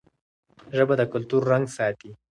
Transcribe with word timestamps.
ژبه 0.75 0.93
د 0.97 1.01
کلتور 1.13 1.41
رنګ 1.51 1.65
ساتي. 1.77 2.11